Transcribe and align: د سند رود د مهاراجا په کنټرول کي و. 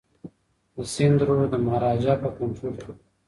د 0.75 0.77
سند 0.93 1.19
رود 1.27 1.49
د 1.51 1.55
مهاراجا 1.65 2.13
په 2.23 2.29
کنټرول 2.37 2.75
کي 2.83 2.91
و. 2.95 2.97